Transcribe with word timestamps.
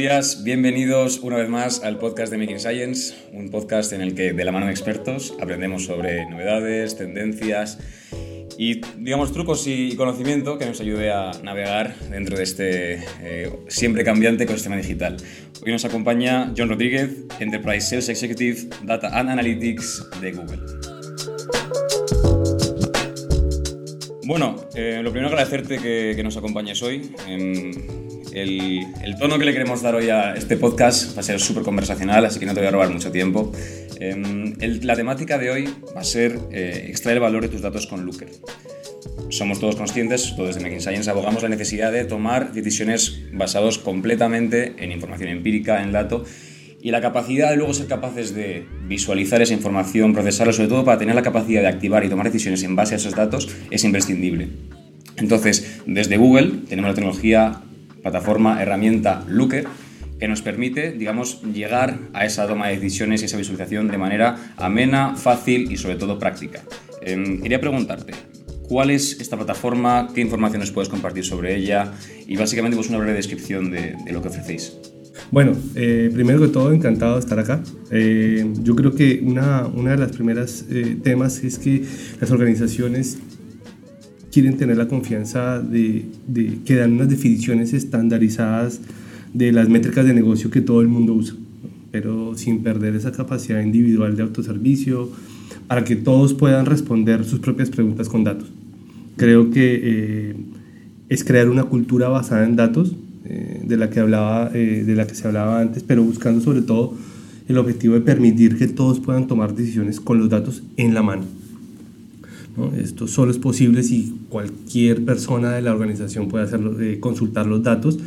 días, 0.00 0.44
bienvenidos 0.44 1.18
una 1.18 1.36
vez 1.36 1.50
más 1.50 1.84
al 1.84 1.98
podcast 1.98 2.32
de 2.32 2.38
Making 2.38 2.58
Science, 2.58 3.14
un 3.34 3.50
podcast 3.50 3.92
en 3.92 4.00
el 4.00 4.14
que 4.14 4.32
de 4.32 4.44
la 4.46 4.50
mano 4.50 4.64
de 4.64 4.72
expertos 4.72 5.34
aprendemos 5.42 5.84
sobre 5.84 6.24
novedades, 6.24 6.96
tendencias 6.96 7.76
y 8.56 8.80
digamos 8.96 9.30
trucos 9.30 9.66
y 9.66 9.94
conocimiento 9.96 10.56
que 10.56 10.64
nos 10.64 10.80
ayude 10.80 11.10
a 11.12 11.32
navegar 11.42 11.94
dentro 12.08 12.38
de 12.38 12.44
este 12.44 12.94
eh, 13.20 13.52
siempre 13.68 14.02
cambiante 14.02 14.44
ecosistema 14.44 14.78
digital. 14.78 15.18
Hoy 15.62 15.70
nos 15.70 15.84
acompaña 15.84 16.54
John 16.56 16.70
Rodríguez, 16.70 17.10
Enterprise 17.38 17.86
Sales 17.86 18.08
Executive 18.08 18.70
Data 18.82 19.08
and 19.12 19.28
Analytics 19.28 20.08
de 20.22 20.32
Google. 20.32 20.60
Bueno, 24.24 24.64
eh, 24.74 25.00
lo 25.02 25.10
primero 25.10 25.28
agradecerte 25.28 25.76
que, 25.76 26.14
que 26.16 26.22
nos 26.22 26.38
acompañes 26.38 26.82
hoy. 26.82 27.12
El, 28.32 29.16
tono 29.18 29.38
que 29.38 29.44
le 29.44 29.52
queremos 29.52 29.82
dar 29.82 29.94
hoy 29.94 30.08
a 30.08 30.34
este 30.34 30.56
podcast 30.56 31.16
va 31.16 31.20
a 31.20 31.22
ser 31.22 31.40
súper 31.40 31.62
conversacional, 31.62 32.24
así 32.24 32.38
que 32.38 32.46
no 32.46 32.54
te 32.54 32.60
voy 32.60 32.68
a 32.68 32.70
robar 32.70 32.90
mucho 32.90 33.10
tiempo. 33.10 33.52
Em, 33.98 34.54
la 34.82 34.96
temática 34.96 35.38
de 35.38 35.50
hoy 35.50 35.68
va 35.96 36.00
a 36.00 36.04
ser 36.04 36.38
eh, 36.52 36.86
extraer 36.88 37.20
valor 37.20 37.42
de 37.42 37.48
tus 37.48 37.60
datos 37.60 37.86
con 37.86 38.04
Looker. 38.04 38.28
Somos 39.30 39.60
todos 39.60 39.76
conscientes, 39.76 40.34
todos 40.36 40.54
desde 40.54 40.60
Making 40.60 40.80
Science 40.80 41.10
abogamos 41.10 41.42
la 41.42 41.48
necesidad 41.48 41.92
de 41.92 42.04
tomar 42.04 42.52
decisiones 42.52 43.20
basadas 43.32 43.78
completamente 43.78 44.74
en 44.78 44.92
información 44.92 45.30
empírica, 45.30 45.82
en 45.82 45.92
dato, 45.92 46.24
y 46.82 46.90
la 46.90 47.00
capacidad 47.00 47.50
de 47.50 47.56
luego 47.56 47.74
ser 47.74 47.86
capaces 47.86 48.34
de 48.34 48.66
visualizar 48.86 49.42
esa 49.42 49.54
información, 49.54 50.12
procesarla, 50.14 50.52
sobre 50.52 50.68
todo 50.68 50.84
para 50.84 50.98
tener 50.98 51.14
la 51.14 51.22
capacidad 51.22 51.60
de 51.62 51.68
activar 51.68 52.04
y 52.04 52.08
tomar 52.08 52.26
decisiones 52.26 52.62
en 52.62 52.74
base 52.74 52.94
a 52.94 52.96
esos 52.96 53.14
datos, 53.14 53.48
es 53.70 53.84
imprescindible. 53.84 54.48
Entonces, 55.16 55.80
desde 55.86 56.16
Google 56.16 56.52
tenemos 56.68 56.88
la 56.88 56.94
tecnología 56.94 57.62
plataforma, 58.02 58.62
herramienta 58.62 59.24
Looker, 59.28 59.66
que 60.18 60.28
nos 60.28 60.42
permite, 60.42 60.92
digamos, 60.92 61.42
llegar 61.42 61.98
a 62.12 62.26
esa 62.26 62.46
toma 62.46 62.68
de 62.68 62.74
decisiones 62.74 63.22
y 63.22 63.24
esa 63.24 63.36
visualización 63.36 63.88
de 63.88 63.98
manera 63.98 64.54
amena, 64.56 65.16
fácil 65.16 65.72
y 65.72 65.76
sobre 65.76 65.96
todo 65.96 66.18
práctica. 66.18 66.60
Eh, 67.02 67.38
quería 67.42 67.60
preguntarte, 67.60 68.12
¿cuál 68.68 68.90
es 68.90 69.20
esta 69.20 69.36
plataforma? 69.36 70.08
¿Qué 70.14 70.20
informaciones 70.20 70.70
puedes 70.70 70.88
compartir 70.88 71.24
sobre 71.24 71.56
ella? 71.56 71.92
Y 72.26 72.36
básicamente 72.36 72.76
pues 72.76 72.88
una 72.88 72.98
breve 72.98 73.14
descripción 73.14 73.70
de, 73.70 73.96
de 74.04 74.12
lo 74.12 74.20
que 74.20 74.28
ofrecéis. 74.28 74.74
Bueno, 75.30 75.52
eh, 75.74 76.10
primero 76.12 76.40
que 76.40 76.48
todo, 76.48 76.72
encantado 76.72 77.14
de 77.14 77.20
estar 77.20 77.38
acá. 77.38 77.62
Eh, 77.90 78.52
yo 78.62 78.74
creo 78.74 78.94
que 78.94 79.20
una, 79.22 79.66
una 79.66 79.92
de 79.92 79.98
las 79.98 80.12
primeras 80.12 80.64
eh, 80.70 80.96
temas 81.02 81.44
es 81.44 81.58
que 81.58 81.84
las 82.20 82.30
organizaciones 82.30 83.18
quieren 84.30 84.56
tener 84.56 84.76
la 84.76 84.88
confianza 84.88 85.60
de, 85.60 86.06
que 86.64 86.76
dan 86.76 86.92
unas 86.92 87.08
definiciones 87.08 87.72
estandarizadas 87.72 88.80
de 89.34 89.52
las 89.52 89.68
métricas 89.68 90.06
de 90.06 90.14
negocio 90.14 90.50
que 90.50 90.60
todo 90.60 90.80
el 90.80 90.88
mundo 90.88 91.14
usa, 91.14 91.34
pero 91.90 92.36
sin 92.36 92.62
perder 92.62 92.94
esa 92.96 93.12
capacidad 93.12 93.60
individual 93.60 94.16
de 94.16 94.22
autoservicio 94.22 95.10
para 95.66 95.84
que 95.84 95.96
todos 95.96 96.34
puedan 96.34 96.66
responder 96.66 97.24
sus 97.24 97.40
propias 97.40 97.70
preguntas 97.70 98.08
con 98.08 98.24
datos. 98.24 98.50
Creo 99.16 99.50
que 99.50 99.80
eh, 99.82 100.36
es 101.08 101.24
crear 101.24 101.48
una 101.48 101.64
cultura 101.64 102.08
basada 102.08 102.44
en 102.44 102.56
datos, 102.56 102.94
eh, 103.24 103.62
de, 103.64 103.76
la 103.76 103.90
que 103.90 104.00
hablaba, 104.00 104.50
eh, 104.54 104.82
de 104.86 104.94
la 104.94 105.06
que 105.06 105.14
se 105.14 105.26
hablaba 105.26 105.60
antes, 105.60 105.82
pero 105.82 106.02
buscando 106.02 106.40
sobre 106.40 106.62
todo 106.62 106.94
el 107.48 107.58
objetivo 107.58 107.94
de 107.94 108.00
permitir 108.00 108.56
que 108.56 108.68
todos 108.68 109.00
puedan 109.00 109.26
tomar 109.26 109.54
decisiones 109.54 110.00
con 110.00 110.18
los 110.18 110.30
datos 110.30 110.62
en 110.76 110.94
la 110.94 111.02
mano. 111.02 111.24
Esto 112.76 113.06
solo 113.06 113.30
es 113.30 113.38
posible 113.38 113.82
si 113.82 114.14
cualquier 114.28 115.04
persona 115.04 115.52
de 115.52 115.62
la 115.62 115.72
organización 115.72 116.28
puede 116.28 116.44
hacerlo, 116.44 116.78
eh, 116.80 116.98
consultar 117.00 117.46
los 117.46 117.62
datos 117.62 117.98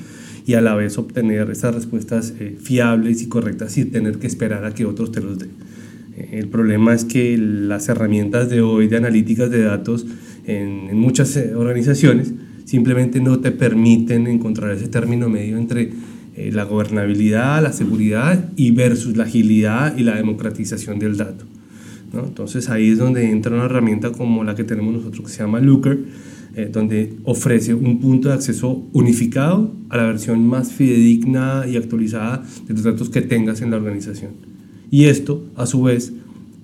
y 0.45 0.55
a 0.55 0.61
la 0.61 0.75
vez 0.75 0.97
obtener 0.97 1.49
esas 1.49 1.73
respuestas 1.73 2.33
eh, 2.39 2.57
fiables 2.61 3.21
y 3.21 3.27
correctas 3.27 3.71
sin 3.71 3.91
tener 3.91 4.19
que 4.19 4.27
esperar 4.27 4.65
a 4.65 4.73
que 4.73 4.85
otros 4.85 5.11
te 5.11 5.21
los 5.21 5.39
den. 5.39 5.51
Eh, 6.17 6.29
el 6.33 6.49
problema 6.49 6.93
es 6.93 7.05
que 7.05 7.37
las 7.37 7.87
herramientas 7.87 8.49
de 8.49 8.61
hoy 8.61 8.87
de 8.87 8.97
analíticas 8.97 9.49
de 9.49 9.63
datos 9.63 10.05
en, 10.45 10.89
en 10.89 10.99
muchas 10.99 11.39
organizaciones 11.55 12.33
simplemente 12.65 13.21
no 13.21 13.39
te 13.39 13.51
permiten 13.51 14.27
encontrar 14.27 14.71
ese 14.71 14.87
término 14.87 15.29
medio 15.29 15.57
entre 15.57 15.91
la 16.35 16.63
gobernabilidad, 16.63 17.61
la 17.61 17.71
seguridad 17.71 18.49
y 18.55 18.71
versus 18.71 19.15
la 19.15 19.25
agilidad 19.25 19.95
y 19.95 20.01
la 20.01 20.15
democratización 20.15 20.97
del 20.97 21.15
dato. 21.15 21.45
Entonces 22.13 22.69
ahí 22.69 22.91
es 22.91 22.99
donde 22.99 23.29
entra 23.29 23.55
una 23.55 23.65
herramienta 23.65 24.11
como 24.11 24.43
la 24.43 24.55
que 24.55 24.63
tenemos 24.63 24.93
nosotros 24.93 25.25
que 25.25 25.31
se 25.31 25.43
llama 25.43 25.59
Looker, 25.59 25.99
eh, 26.55 26.69
donde 26.71 27.13
ofrece 27.23 27.73
un 27.73 27.99
punto 27.99 28.29
de 28.29 28.35
acceso 28.35 28.85
unificado 28.93 29.73
a 29.89 29.97
la 29.97 30.03
versión 30.03 30.47
más 30.47 30.71
fidedigna 30.71 31.65
y 31.67 31.77
actualizada 31.77 32.43
de 32.67 32.73
los 32.73 32.83
datos 32.83 33.09
que 33.09 33.21
tengas 33.21 33.61
en 33.61 33.71
la 33.71 33.77
organización. 33.77 34.31
Y 34.91 35.05
esto, 35.05 35.43
a 35.55 35.65
su 35.65 35.81
vez, 35.81 36.13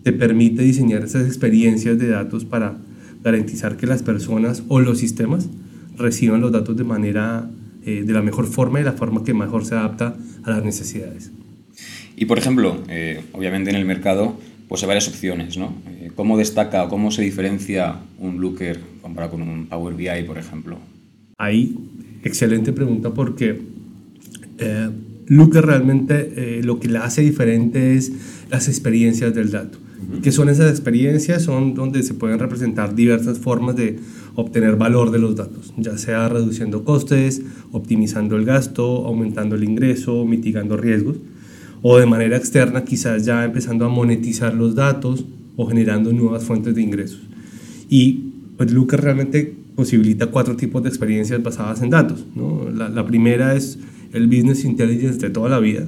te 0.03 0.13
permite 0.13 0.61
diseñar 0.61 1.03
esas 1.03 1.25
experiencias 1.25 1.97
de 1.97 2.09
datos 2.09 2.45
para 2.45 2.77
garantizar 3.23 3.77
que 3.77 3.87
las 3.87 4.03
personas 4.03 4.63
o 4.67 4.79
los 4.79 4.99
sistemas 4.99 5.49
reciban 5.97 6.39
los 6.39 6.51
datos 6.51 6.77
de 6.77 6.83
manera 6.83 7.49
eh, 7.85 8.03
de 8.05 8.13
la 8.13 8.21
mejor 8.21 8.45
forma 8.45 8.79
y 8.79 8.83
la 8.83 8.93
forma 8.93 9.23
que 9.23 9.33
mejor 9.33 9.65
se 9.65 9.73
adapta 9.73 10.15
a 10.43 10.51
las 10.51 10.63
necesidades. 10.63 11.31
Y 12.15 12.25
por 12.25 12.37
ejemplo, 12.37 12.77
eh, 12.89 13.23
obviamente 13.31 13.69
en 13.71 13.77
el 13.77 13.85
mercado 13.85 14.37
pues 14.69 14.83
hay 14.83 14.87
varias 14.87 15.07
opciones, 15.07 15.57
¿no? 15.57 15.73
Eh, 15.87 16.11
¿Cómo 16.15 16.37
destaca 16.37 16.83
o 16.83 16.89
cómo 16.89 17.09
se 17.09 17.23
diferencia 17.23 17.95
un 18.19 18.39
Looker 18.39 18.79
comparado 19.01 19.31
con 19.31 19.41
un 19.41 19.65
Power 19.65 19.95
BI, 19.95 20.23
por 20.27 20.37
ejemplo? 20.37 20.77
Ahí, 21.39 21.75
excelente 22.23 22.71
pregunta 22.71 23.09
porque 23.11 23.59
eh, 24.59 24.89
Looker 25.25 25.65
realmente 25.65 26.33
eh, 26.35 26.63
lo 26.63 26.79
que 26.79 26.87
la 26.87 27.03
hace 27.03 27.23
diferente 27.23 27.95
es 27.95 28.11
las 28.49 28.67
experiencias 28.67 29.33
del 29.33 29.49
dato. 29.51 29.79
¿Qué 30.23 30.31
son 30.31 30.49
esas 30.49 30.69
experiencias? 30.69 31.43
Son 31.43 31.73
donde 31.73 32.03
se 32.03 32.13
pueden 32.13 32.39
representar 32.39 32.95
diversas 32.95 33.39
formas 33.39 33.75
de 33.75 33.99
obtener 34.35 34.75
valor 34.75 35.11
de 35.11 35.19
los 35.19 35.35
datos, 35.35 35.73
ya 35.77 35.97
sea 35.97 36.29
reduciendo 36.29 36.85
costes, 36.85 37.41
optimizando 37.71 38.37
el 38.37 38.45
gasto, 38.45 39.05
aumentando 39.05 39.55
el 39.55 39.63
ingreso, 39.63 40.25
mitigando 40.25 40.77
riesgos 40.77 41.17
o 41.81 41.97
de 41.97 42.05
manera 42.05 42.37
externa 42.37 42.83
quizás 42.83 43.25
ya 43.25 43.45
empezando 43.45 43.85
a 43.85 43.89
monetizar 43.89 44.53
los 44.53 44.75
datos 44.75 45.25
o 45.55 45.67
generando 45.67 46.11
nuevas 46.13 46.43
fuentes 46.43 46.75
de 46.75 46.81
ingresos. 46.81 47.21
Y 47.89 48.31
pues 48.57 48.71
Lucas 48.71 48.99
realmente 48.99 49.53
posibilita 49.75 50.27
cuatro 50.27 50.55
tipos 50.55 50.83
de 50.83 50.89
experiencias 50.89 51.41
basadas 51.41 51.81
en 51.81 51.89
datos. 51.89 52.25
¿no? 52.35 52.69
La, 52.69 53.05
primera 53.05 53.55
es 53.55 53.79
el 54.11 54.27
business 54.27 54.65
intelligence 54.65 55.19
de 55.19 55.29
toda 55.29 55.49
la 55.49 55.59
vida, 55.59 55.87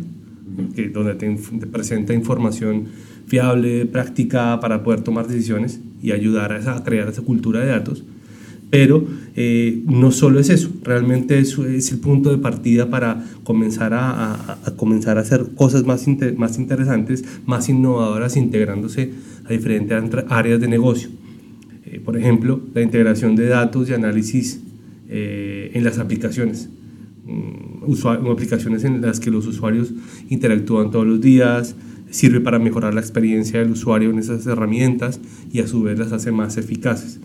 que, 0.75 0.89
donde 0.89 1.15
te, 1.15 1.35
te, 1.35 1.67
presenta 1.67 2.13
información 2.13 2.85
fiable, 3.27 3.85
práctica 3.85 4.59
para 4.61 4.83
poder 4.83 5.01
tomar 5.01 5.27
decisiones 5.27 5.81
y 6.01 6.11
ayudar 6.11 6.53
a, 6.53 6.77
a 6.77 6.83
crear 6.83 7.09
esa 7.09 7.21
cultura 7.21 7.59
de 7.59 7.67
datos. 7.67 8.03
Pero 8.71 9.05
eh, 9.35 9.83
no 9.85 10.11
solo 10.11 10.39
es 10.39 10.49
eso, 10.49 10.71
realmente 10.81 11.37
es 11.39 11.57
el 11.91 11.99
punto 11.99 12.31
de 12.31 12.37
partida 12.37 12.89
para 12.89 13.23
comenzar 13.43 13.93
a, 13.93 14.33
a, 14.65 14.75
comenzar 14.77 15.17
a 15.17 15.21
hacer 15.21 15.49
cosas 15.55 15.85
más, 15.85 16.07
inter, 16.07 16.37
más 16.37 16.57
interesantes, 16.57 17.23
más 17.45 17.67
innovadoras, 17.67 18.37
integrándose 18.37 19.11
a 19.45 19.51
diferentes 19.51 20.01
áreas 20.29 20.61
de 20.61 20.69
negocio. 20.69 21.09
Eh, 21.85 21.99
por 21.99 22.17
ejemplo, 22.17 22.61
la 22.73 22.81
integración 22.81 23.35
de 23.35 23.47
datos 23.47 23.89
y 23.89 23.93
análisis 23.93 24.61
eh, 25.09 25.71
en 25.73 25.83
las 25.83 25.99
aplicaciones. 25.99 26.69
Mm, 27.25 28.31
aplicaciones 28.31 28.85
en 28.85 29.01
las 29.01 29.19
que 29.19 29.31
los 29.31 29.45
usuarios 29.47 29.93
interactúan 30.29 30.91
todos 30.91 31.05
los 31.05 31.19
días, 31.19 31.75
sirve 32.09 32.39
para 32.39 32.59
mejorar 32.59 32.93
la 32.93 33.01
experiencia 33.01 33.59
del 33.59 33.71
usuario 33.71 34.09
en 34.11 34.19
esas 34.19 34.45
herramientas 34.45 35.19
y 35.51 35.59
a 35.59 35.67
su 35.67 35.83
vez 35.83 35.99
las 35.99 36.13
hace 36.13 36.31
más 36.31 36.57
eficaces. 36.57 37.19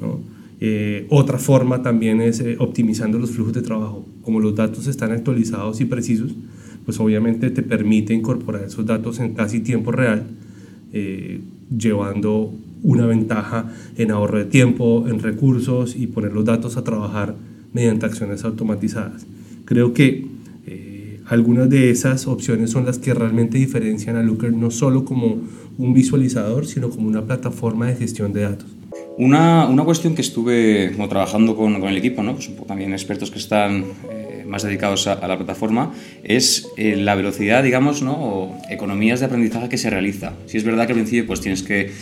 ¿no? 0.00 0.33
Eh, 0.66 1.04
otra 1.10 1.36
forma 1.36 1.82
también 1.82 2.22
es 2.22 2.40
eh, 2.40 2.56
optimizando 2.58 3.18
los 3.18 3.32
flujos 3.32 3.52
de 3.52 3.60
trabajo. 3.60 4.06
Como 4.22 4.40
los 4.40 4.54
datos 4.54 4.86
están 4.86 5.12
actualizados 5.12 5.82
y 5.82 5.84
precisos, 5.84 6.34
pues 6.86 6.98
obviamente 7.00 7.50
te 7.50 7.62
permite 7.62 8.14
incorporar 8.14 8.64
esos 8.64 8.86
datos 8.86 9.20
en 9.20 9.34
casi 9.34 9.60
tiempo 9.60 9.92
real, 9.92 10.26
eh, 10.94 11.42
llevando 11.76 12.54
una 12.82 13.04
ventaja 13.04 13.70
en 13.98 14.10
ahorro 14.10 14.38
de 14.38 14.46
tiempo, 14.46 15.06
en 15.06 15.18
recursos 15.18 15.96
y 15.96 16.06
poner 16.06 16.32
los 16.32 16.46
datos 16.46 16.78
a 16.78 16.82
trabajar 16.82 17.34
mediante 17.74 18.06
acciones 18.06 18.42
automatizadas. 18.44 19.26
Creo 19.66 19.92
que 19.92 20.24
eh, 20.66 21.20
algunas 21.26 21.68
de 21.68 21.90
esas 21.90 22.26
opciones 22.26 22.70
son 22.70 22.86
las 22.86 22.98
que 22.98 23.12
realmente 23.12 23.58
diferencian 23.58 24.16
a 24.16 24.22
Looker 24.22 24.54
no 24.54 24.70
solo 24.70 25.04
como 25.04 25.42
un 25.76 25.92
visualizador, 25.92 26.64
sino 26.64 26.88
como 26.88 27.06
una 27.06 27.26
plataforma 27.26 27.88
de 27.88 27.96
gestión 27.96 28.32
de 28.32 28.40
datos. 28.40 28.73
Una, 29.16 29.66
una 29.66 29.84
cuestión 29.84 30.16
que 30.16 30.22
estuve 30.22 30.92
trabajando 31.08 31.56
con, 31.56 31.82
el 31.84 31.96
equipo, 31.96 32.22
¿no? 32.22 32.34
pues 32.34 32.50
también 32.66 32.92
expertos 32.92 33.30
que 33.30 33.38
están 33.38 33.84
eh, 34.10 34.44
más 34.44 34.64
dedicados 34.64 35.06
a, 35.06 35.12
a, 35.12 35.28
la 35.28 35.36
plataforma, 35.36 35.94
es 36.24 36.68
eh, 36.76 36.96
la 36.96 37.14
velocidad, 37.14 37.62
digamos, 37.62 38.02
¿no? 38.02 38.12
o 38.12 38.58
economías 38.70 39.20
de 39.20 39.26
aprendizaje 39.26 39.68
que 39.68 39.78
se 39.78 39.88
realiza. 39.88 40.32
Si 40.46 40.56
es 40.56 40.64
verdad 40.64 40.86
que 40.86 40.92
al 40.94 40.98
principio 40.98 41.26
pues, 41.28 41.40
tienes 41.40 41.62
que 41.62 41.92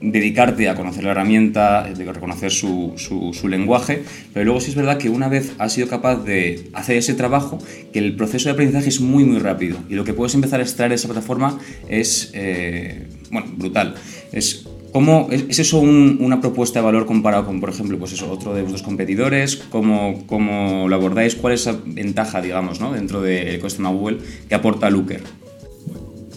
dedicarte 0.00 0.68
a 0.68 0.74
conocer 0.74 1.04
la 1.04 1.12
herramienta, 1.12 1.84
de 1.84 2.04
reconocer 2.04 2.50
su, 2.50 2.94
su, 2.96 3.48
lenguaje, 3.48 4.02
pero 4.32 4.44
luego 4.44 4.60
sí 4.60 4.70
es 4.70 4.76
verdad 4.76 4.98
que 4.98 5.08
una 5.08 5.28
vez 5.28 5.52
has 5.58 5.72
sido 5.72 5.88
capaz 5.88 6.16
de 6.24 6.68
hacer 6.72 6.96
ese 6.96 7.14
trabajo, 7.14 7.58
que 7.92 7.98
el 7.98 8.16
proceso 8.16 8.48
de 8.48 8.52
aprendizaje 8.52 8.88
es 8.88 9.00
muy 9.00 9.24
muy 9.24 9.38
rápido 9.38 9.78
y 9.88 9.94
lo 9.94 10.04
que 10.04 10.12
puedes 10.12 10.34
empezar 10.34 10.60
a 10.60 10.62
extraer 10.62 10.90
de 10.90 10.96
esa 10.96 11.08
plataforma 11.08 11.58
es, 11.88 12.30
eh, 12.34 13.06
bueno, 13.30 13.48
brutal. 13.56 13.94
Es 14.32 14.63
¿Cómo, 14.94 15.26
¿Es 15.32 15.58
eso 15.58 15.80
una 15.80 16.40
propuesta 16.40 16.78
de 16.78 16.84
valor 16.84 17.04
comparado 17.04 17.46
con, 17.46 17.58
por 17.58 17.68
ejemplo, 17.68 17.98
pues 17.98 18.12
eso, 18.12 18.30
otro 18.30 18.54
de 18.54 18.60
vuestros 18.60 18.84
competidores? 18.84 19.56
¿Cómo, 19.56 20.22
¿Cómo, 20.28 20.86
lo 20.88 20.94
abordáis? 20.94 21.34
¿Cuál 21.34 21.54
es 21.54 21.62
esa 21.62 21.76
ventaja, 21.84 22.40
digamos, 22.40 22.80
¿no? 22.80 22.92
dentro 22.92 23.20
del 23.20 23.56
ecosistema 23.56 23.90
Google 23.90 24.18
que 24.48 24.54
aporta 24.54 24.88
Looker? 24.90 25.20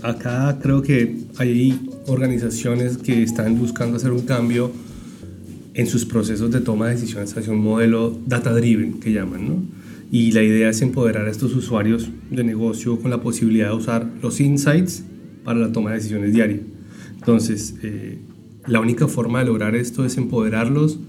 Acá 0.01 0.57
creo 0.59 0.81
que 0.81 1.18
hay 1.38 1.80
organizaciones 2.07 2.98
que 2.98 3.21
están 3.21 3.59
buscando 3.59 3.98
hacer 3.98 4.12
un 4.12 4.21
cambio 4.21 4.71
en 5.75 5.86
sus 5.86 6.06
procesos 6.06 6.50
de 6.50 6.59
toma 6.59 6.88
de 6.88 6.95
decisiones 6.95 7.38
hacia 7.38 7.54
un 7.54 7.59
modelo 7.59 8.18
data-driven, 8.25 9.00
que 9.00 9.13
llaman, 9.13 9.48
¿no? 9.48 9.63
Y 10.12 10.31
la 10.31 10.42
idea 10.42 10.69
es 10.69 10.81
empoderar 10.81 11.27
a 11.27 11.30
estos 11.30 11.54
usuarios 11.54 12.09
de 12.31 12.44
negocio 12.44 13.00
con 13.00 13.12
la 13.12 13.21
posibilidad 13.21 13.68
de 13.68 13.75
usar 13.75 14.09
los 14.19 14.39
insights 14.39 15.04
para 15.44 15.59
la 15.59 15.71
toma 15.71 15.92
de 15.92 15.98
decisiones 15.98 16.33
diaria. 16.33 16.62
Entonces, 17.19 17.75
eh, 17.83 18.18
la 18.68 18.80
única 18.80 19.08
forma 19.08 19.40
de 19.40 19.46
lograr 19.46 19.75
esto 19.75 20.06
es 20.06 20.18
empoderarlos, 20.18 21.00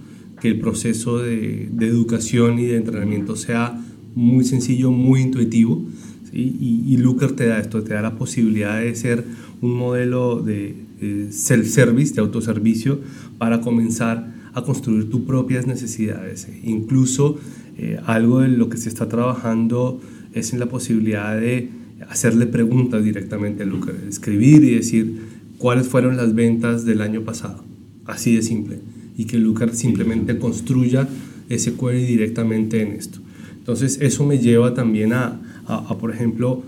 que 0.40 0.48
el 0.48 0.60
proceso 0.60 1.18
de, 1.18 1.68
educación 1.80 2.58
y 2.58 2.66
de 2.66 2.76
entrenamiento 2.76 3.36
sea 3.36 3.80
muy 4.14 4.44
sencillo, 4.44 4.90
muy 4.90 5.20
intuitivo. 5.20 5.84
Y, 6.32 6.84
y, 6.86 6.96
Looker 6.98 7.32
te 7.32 7.46
da 7.46 7.58
esto, 7.58 7.82
te 7.82 7.94
da 7.94 8.02
la 8.02 8.16
posibilidad 8.16 8.80
de 8.80 8.94
ser 8.94 9.24
un 9.60 9.74
modelo 9.74 10.40
de 10.40 10.76
self-service, 11.30 12.14
de 12.14 12.20
autoservicio, 12.20 13.00
para 13.38 13.60
comenzar 13.60 14.32
a 14.54 14.62
construir 14.62 15.10
tus 15.10 15.22
propias 15.22 15.66
necesidades. 15.66 16.48
Incluso 16.64 17.38
eh, 17.76 17.98
algo 18.06 18.40
de 18.40 18.48
lo 18.48 18.68
que 18.68 18.76
se 18.76 18.88
está 18.88 19.08
trabajando 19.08 20.00
es 20.34 20.52
en 20.52 20.60
la 20.60 20.66
posibilidad 20.66 21.38
de 21.38 21.70
hacerle 22.08 22.46
preguntas 22.46 23.02
directamente 23.04 23.62
a 23.62 23.66
Looker, 23.66 23.94
escribir 24.08 24.64
y 24.64 24.74
decir, 24.74 25.20
cuáles 25.58 25.88
fueron 25.88 26.16
las 26.16 26.34
ventas 26.34 26.84
del 26.84 27.02
año 27.02 27.22
pasado. 27.22 27.62
Así 28.06 28.34
de 28.34 28.42
simple. 28.42 28.78
Y 29.16 29.26
que 29.26 29.38
Lucar 29.38 29.74
simplemente 29.74 30.38
construya 30.38 31.08
ese 31.48 31.74
query 31.74 32.04
directamente 32.04 32.80
en 32.82 32.92
esto. 32.92 33.18
Entonces 33.58 33.98
eso 34.00 34.24
me 34.24 34.38
lleva 34.38 34.72
también 34.74 35.12
a, 35.12 35.40
a, 35.66 35.98
por 35.98 36.10
ejemplo, 36.10 36.62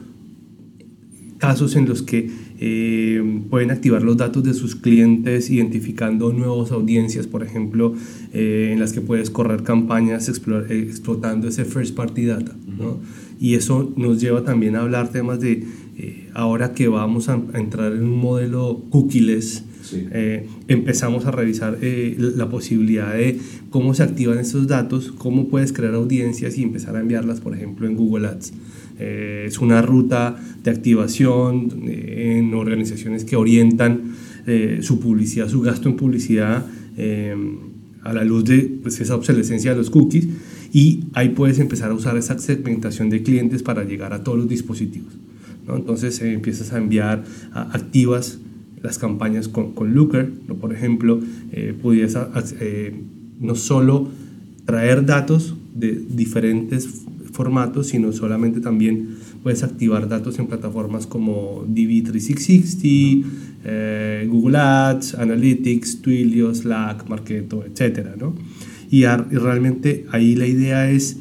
casos 1.38 1.76
en 1.76 1.88
los 1.88 2.02
que 2.02 2.30
eh, 2.58 3.40
pueden 3.48 3.70
activar 3.70 4.02
los 4.02 4.18
datos 4.18 4.44
de 4.44 4.52
sus 4.52 4.76
clientes 4.76 5.48
identificando 5.48 6.30
nuevas 6.32 6.72
audiencias, 6.72 7.26
por 7.26 7.42
ejemplo, 7.42 7.94
eh, 8.34 8.70
en 8.72 8.80
las 8.80 8.92
que 8.92 9.00
puedes 9.00 9.30
correr 9.30 9.62
campañas 9.62 10.28
explotando 10.28 11.48
ese 11.48 11.64
first 11.64 11.94
party 11.94 12.26
data. 12.26 12.54
¿no? 12.78 12.98
Y 13.40 13.54
eso 13.54 13.90
nos 13.96 14.20
lleva 14.20 14.44
también 14.44 14.76
a 14.76 14.80
hablar 14.80 15.08
temas 15.08 15.40
de 15.40 15.64
eh, 16.02 16.30
ahora 16.32 16.72
que 16.72 16.88
vamos 16.88 17.28
a, 17.28 17.38
entrar 17.52 17.92
en 17.92 18.04
un 18.04 18.16
modelo 18.16 18.82
cookieless, 18.88 19.64
eh, 19.92 20.46
empezamos 20.66 21.26
a 21.26 21.30
revisar 21.30 21.76
eh, 21.82 22.16
la 22.18 22.48
posibilidad 22.48 23.12
de 23.12 23.38
cómo 23.68 23.92
se 23.92 24.02
activan 24.02 24.38
esos 24.38 24.66
datos, 24.66 25.12
cómo 25.12 25.48
puedes 25.48 25.74
crear 25.74 25.92
audiencias 25.92 26.56
y 26.56 26.62
empezar 26.62 26.96
a 26.96 27.00
enviarlas, 27.00 27.40
por 27.40 27.54
ejemplo, 27.54 27.86
en 27.86 27.96
Google 27.96 28.28
Ads. 28.28 28.52
es 28.98 29.58
una 29.58 29.82
ruta 29.82 30.40
de 30.64 30.70
activación 30.70 31.68
en 31.86 32.54
organizaciones 32.54 33.24
que 33.24 33.36
orientan 33.36 34.14
su 34.80 35.00
publicidad, 35.00 35.48
su 35.48 35.60
gasto 35.60 35.90
en 35.90 35.96
publicidad 35.96 36.64
a 38.02 38.12
la 38.14 38.24
luz 38.24 38.44
de 38.44 38.78
pues, 38.82 39.00
esa 39.00 39.16
obsolescencia 39.16 39.72
de 39.72 39.76
los 39.76 39.90
cookies 39.90 40.28
y 40.72 41.04
ahí 41.12 41.30
puedes 41.30 41.58
empezar 41.58 41.90
a 41.90 41.94
usar 41.94 42.16
esa 42.16 42.38
segmentación 42.38 43.10
de 43.10 43.22
clientes 43.22 43.62
para 43.62 43.84
llegar 43.84 44.12
a 44.12 44.22
todos 44.22 44.38
los 44.38 44.48
dispositivos. 44.48 45.12
Entonces 45.76 46.20
eh, 46.20 46.32
empiezas 46.32 46.72
a 46.72 46.78
enviar 46.78 47.24
activas 47.52 48.38
las 48.82 48.98
campañas 48.98 49.48
con, 49.48 49.72
con 49.72 49.94
Looker, 49.94 50.30
¿no? 50.48 50.54
por 50.54 50.72
ejemplo, 50.72 51.20
eh, 51.52 51.74
pudieras 51.80 52.16
eh, 52.60 52.94
no 53.38 53.54
solo 53.54 54.08
traer 54.64 55.04
datos 55.04 55.54
de 55.74 55.92
diferentes 55.92 56.88
formatos, 57.32 57.88
sino 57.88 58.12
solamente 58.12 58.60
también 58.60 59.16
puedes 59.42 59.62
activar 59.62 60.08
datos 60.08 60.38
en 60.38 60.46
plataformas 60.46 61.06
como 61.06 61.64
DV360, 61.66 63.24
eh, 63.64 64.26
Google 64.30 64.58
Ads, 64.58 65.14
Analytics, 65.14 66.02
Twilio, 66.02 66.54
Slack, 66.54 67.08
Marketo, 67.08 67.64
etc. 67.64 68.16
¿no? 68.18 68.34
Y, 68.90 69.04
y 69.04 69.06
realmente 69.06 70.06
ahí 70.10 70.34
la 70.34 70.46
idea 70.46 70.90
es 70.90 71.18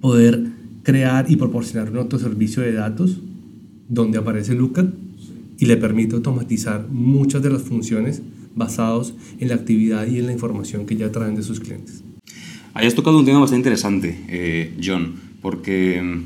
poder 0.00 0.57
crear 0.88 1.30
y 1.30 1.36
proporcionar 1.36 1.90
un 1.90 1.98
autoservicio 1.98 2.62
de 2.62 2.72
datos 2.72 3.18
donde 3.90 4.16
aparece 4.16 4.54
Looker 4.54 4.90
y 5.58 5.66
le 5.66 5.76
permite 5.76 6.14
automatizar 6.14 6.88
muchas 6.88 7.42
de 7.42 7.50
las 7.50 7.60
funciones 7.60 8.22
basados 8.54 9.12
en 9.38 9.48
la 9.48 9.56
actividad 9.56 10.06
y 10.06 10.18
en 10.18 10.24
la 10.24 10.32
información 10.32 10.86
que 10.86 10.96
ya 10.96 11.12
traen 11.12 11.34
de 11.34 11.42
sus 11.42 11.60
clientes. 11.60 12.02
Ahí 12.72 12.86
has 12.86 12.94
tocado 12.94 13.18
un 13.18 13.26
tema 13.26 13.38
bastante 13.38 13.68
interesante, 13.68 14.18
eh, 14.28 14.78
John, 14.82 15.12
porque, 15.42 16.22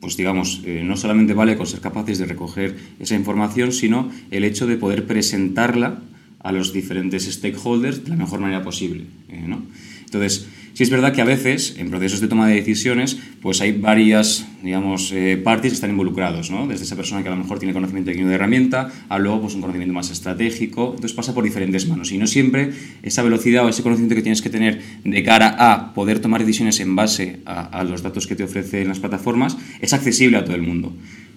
pues 0.00 0.16
digamos, 0.16 0.60
eh, 0.64 0.82
no 0.84 0.96
solamente 0.96 1.32
vale 1.32 1.56
con 1.56 1.68
ser 1.68 1.78
capaces 1.78 2.18
de 2.18 2.26
recoger 2.26 2.74
esa 2.98 3.14
información, 3.14 3.70
sino 3.70 4.10
el 4.32 4.42
hecho 4.42 4.66
de 4.66 4.76
poder 4.76 5.06
presentarla 5.06 6.02
a 6.40 6.50
los 6.50 6.72
diferentes 6.72 7.32
stakeholders 7.32 8.02
de 8.02 8.10
la 8.10 8.16
mejor 8.16 8.40
manera 8.40 8.64
posible. 8.64 9.04
Eh, 9.28 9.44
¿no? 9.46 9.62
Entonces, 10.04 10.48
Sí 10.78 10.84
es 10.84 10.90
verdad 10.90 11.12
que 11.12 11.20
a 11.20 11.24
veces, 11.24 11.74
en 11.76 11.90
procesos 11.90 12.20
de 12.20 12.28
toma 12.28 12.46
de 12.46 12.54
decisiones, 12.54 13.18
pues 13.42 13.60
hay 13.60 13.72
varias, 13.72 14.46
digamos, 14.62 15.10
eh, 15.10 15.36
partes 15.36 15.72
que 15.72 15.74
están 15.74 15.90
involucrados, 15.90 16.52
¿no? 16.52 16.68
Desde 16.68 16.84
esa 16.84 16.94
persona 16.94 17.20
que 17.20 17.26
a 17.26 17.32
lo 17.32 17.36
mejor 17.36 17.58
tiene 17.58 17.74
conocimiento 17.74 18.12
de 18.12 18.32
herramienta, 18.32 18.88
a 19.08 19.18
luego 19.18 19.40
pues 19.40 19.56
un 19.56 19.60
conocimiento 19.60 19.92
más 19.92 20.12
estratégico, 20.12 20.90
entonces 20.90 21.14
pasa 21.14 21.34
por 21.34 21.42
diferentes 21.42 21.88
manos. 21.88 22.12
Y 22.12 22.18
no 22.18 22.28
siempre 22.28 22.70
esa 23.02 23.24
velocidad 23.24 23.66
o 23.66 23.68
ese 23.68 23.82
conocimiento 23.82 24.14
que 24.14 24.22
tienes 24.22 24.40
que 24.40 24.50
tener 24.50 24.80
de 25.02 25.22
cara 25.24 25.56
a 25.58 25.94
poder 25.94 26.20
tomar 26.20 26.42
decisiones 26.42 26.78
en 26.78 26.94
base 26.94 27.40
a, 27.44 27.82
los 27.82 28.04
datos 28.04 28.28
que 28.28 28.36
te 28.36 28.44
ofrecen 28.44 28.86
las 28.86 29.00
plataformas 29.00 29.56
es 29.80 29.92
accesible 29.92 30.36
a 30.36 30.44
todo 30.44 30.54
el 30.54 30.62
mundo. 30.62 30.92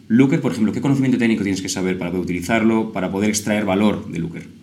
Looker, 0.08 0.40
por 0.40 0.52
ejemplo, 0.52 0.72
¿qué 0.72 0.82
conocimiento 0.82 1.18
técnico 1.18 1.42
tienes 1.42 1.64
que 1.64 1.70
saber 1.70 1.98
para 1.98 2.12
poder 2.12 2.26
utilizarlo, 2.26 2.94
para 2.94 3.10
poder 3.10 3.32
extraer 3.32 3.66
valor 3.66 4.08
de 4.08 4.20
Looker? 4.20 4.62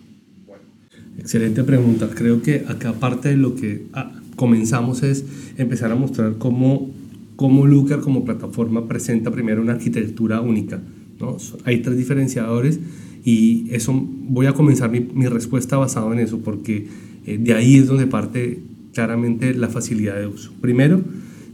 Excelente 1.17 1.65
pregunta. 1.65 2.09
Creo 2.15 2.41
que 2.41 2.63
acá 2.65 2.93
de 3.23 3.35
lo 3.35 3.55
que 3.55 3.83
ah, 3.91 4.18
comenzamos 4.39 5.03
es 5.03 5.25
empezar 5.57 5.91
a 5.91 5.95
mostrar 5.95 6.37
cómo, 6.37 6.89
cómo 7.35 7.67
Looker 7.67 7.99
como 7.99 8.23
plataforma 8.23 8.87
presenta 8.87 9.31
primero 9.31 9.61
una 9.61 9.73
arquitectura 9.73 10.39
única. 10.39 10.79
¿no? 11.19 11.35
Hay 11.65 11.81
tres 11.81 11.97
diferenciadores 11.97 12.79
y 13.25 13.67
eso 13.71 13.91
voy 13.93 14.45
a 14.45 14.53
comenzar 14.53 14.89
mi, 14.91 15.01
mi 15.01 15.27
respuesta 15.27 15.75
basado 15.75 16.13
en 16.13 16.19
eso 16.19 16.39
porque 16.39 16.87
eh, 17.25 17.37
de 17.37 17.53
ahí 17.53 17.75
es 17.75 17.87
donde 17.87 18.07
parte 18.07 18.61
claramente 18.93 19.53
la 19.53 19.67
facilidad 19.67 20.17
de 20.17 20.27
uso. 20.27 20.53
Primero, 20.61 21.01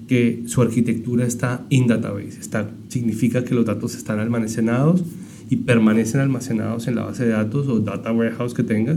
que 0.07 0.43
su 0.45 0.61
arquitectura 0.61 1.25
está 1.25 1.65
in 1.69 1.87
database, 1.87 2.39
está, 2.39 2.69
significa 2.89 3.43
que 3.43 3.55
los 3.55 3.65
datos 3.65 3.95
están 3.95 4.19
almacenados 4.19 5.03
y 5.49 5.55
permanecen 5.55 6.21
almacenados 6.21 6.87
en 6.87 6.97
la 6.97 7.05
base 7.05 7.25
de 7.25 7.31
datos 7.31 7.67
o 7.67 7.79
data 7.79 8.11
warehouse 8.11 8.53
que 8.53 8.61
tenga 8.61 8.95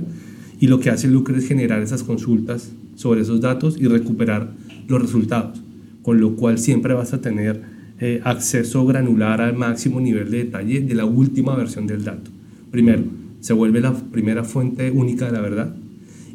y 0.60 0.66
lo 0.66 0.78
que 0.78 0.90
hace 0.90 1.08
Looker 1.08 1.36
es 1.36 1.48
generar 1.48 1.80
esas 1.80 2.02
consultas 2.02 2.70
sobre 2.98 3.20
esos 3.20 3.40
datos 3.40 3.80
y 3.80 3.86
recuperar 3.86 4.50
los 4.88 5.00
resultados, 5.00 5.62
con 6.02 6.20
lo 6.20 6.34
cual 6.34 6.58
siempre 6.58 6.94
vas 6.94 7.12
a 7.12 7.20
tener 7.20 7.62
eh, 8.00 8.20
acceso 8.24 8.84
granular 8.86 9.40
al 9.40 9.56
máximo 9.56 10.00
nivel 10.00 10.32
de 10.32 10.38
detalle 10.38 10.80
de 10.80 10.94
la 10.96 11.04
última 11.04 11.54
versión 11.54 11.86
del 11.86 12.02
dato. 12.02 12.28
Primero, 12.72 13.04
se 13.38 13.52
vuelve 13.52 13.80
la 13.80 13.94
primera 13.94 14.42
fuente 14.42 14.90
única 14.90 15.26
de 15.26 15.32
la 15.32 15.40
verdad 15.40 15.76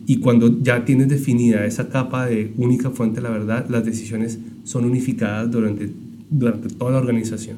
y 0.08 0.20
cuando 0.20 0.62
ya 0.62 0.86
tienes 0.86 1.10
definida 1.10 1.66
esa 1.66 1.90
capa 1.90 2.28
de 2.28 2.54
única 2.56 2.92
fuente 2.92 3.18
de 3.18 3.24
la 3.24 3.32
verdad, 3.32 3.68
las 3.70 3.84
decisiones 3.84 4.40
son 4.64 4.86
unificadas 4.86 5.52
durante, 5.52 5.90
durante 6.30 6.70
toda 6.70 6.92
la 6.92 7.00
organización. 7.00 7.58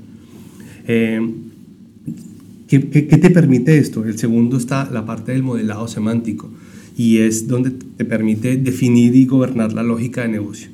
Eh, 0.87 1.21
¿qué, 2.67 2.79
te 2.79 3.29
permite 3.29 3.77
esto? 3.77 4.03
El 4.03 4.17
segundo 4.17 4.57
está 4.57 4.89
la 4.89 5.05
parte 5.05 5.31
del 5.31 5.43
modelado 5.43 5.87
semántico 5.87 6.49
y 6.97 7.17
es 7.17 7.47
donde 7.47 7.71
te 7.71 8.05
permite 8.05 8.57
definir 8.57 9.15
y 9.15 9.25
gobernar 9.25 9.73
la 9.73 9.83
lógica 9.83 10.21
de 10.21 10.29
negocio. 10.29 10.69